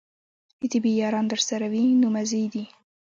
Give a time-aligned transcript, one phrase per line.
[0.59, 2.63] د طبې یاران درسره وي نو مزې دي.